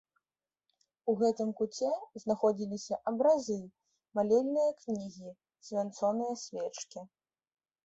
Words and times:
У 1.11 1.13
гэтым 1.19 1.51
куце 1.59 1.91
знаходзіліся 2.23 2.99
абразы, 3.13 3.59
малельныя 4.19 4.71
кнігі, 4.81 5.29
свянцоныя 5.69 6.33
свечкі. 6.49 7.09